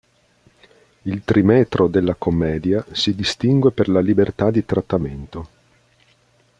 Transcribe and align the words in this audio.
Il 1.03 1.21
trimetro 1.23 1.85
della 1.87 2.15
commedia 2.15 2.83
si 2.89 3.13
distingue 3.13 3.69
per 3.69 3.87
la 3.87 3.99
libertà 3.99 4.49
di 4.49 4.65
trattamento. 4.65 5.47